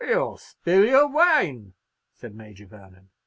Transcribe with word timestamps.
"You'll 0.03 0.37
spill 0.37 0.83
your 0.87 1.07
wine," 1.07 1.73
said 2.11 2.33
Major 2.33 2.65
Vernon. 2.65 3.09